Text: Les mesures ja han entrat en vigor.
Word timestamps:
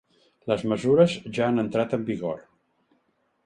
Les 0.51 0.63
mesures 0.71 1.13
ja 1.39 1.51
han 1.51 1.65
entrat 1.67 1.95
en 1.99 2.09
vigor. 2.11 2.43